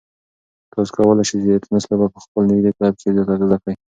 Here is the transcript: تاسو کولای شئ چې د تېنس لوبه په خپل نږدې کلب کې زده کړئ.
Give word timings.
تاسو 0.73 0.91
کولای 0.95 1.23
شئ 1.29 1.37
چې 1.43 1.47
د 1.55 1.57
تېنس 1.63 1.83
لوبه 1.89 2.07
په 2.13 2.19
خپل 2.25 2.41
نږدې 2.51 2.71
کلب 2.77 2.95
کې 3.01 3.09
زده 3.41 3.57
کړئ. 3.61 3.73